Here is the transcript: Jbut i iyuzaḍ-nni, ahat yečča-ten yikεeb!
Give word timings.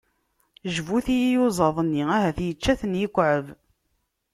Jbut 0.75 1.07
i 1.15 1.17
iyuzaḍ-nni, 1.25 2.03
ahat 2.17 2.39
yečča-ten 2.43 2.99
yikεeb! 2.99 3.45